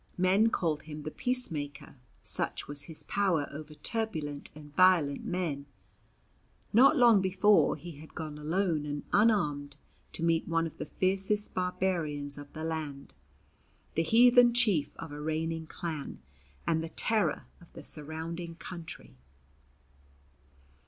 [0.17, 5.67] Men called him the "Peacemaker," such was his power over turbulent and violent men.
[6.73, 9.77] Not long before, he had gone alone and unarmed
[10.13, 13.13] to meet one of the fiercest barbarians of the land,
[13.93, 16.19] the heathen chief of a reigning clan,
[16.65, 19.19] and the terror of the surrounding country.